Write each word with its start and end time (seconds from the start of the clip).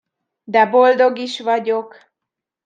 De 0.47 0.65
boldog 0.65 1.17
is 1.17 1.39
vagyok! 1.39 2.11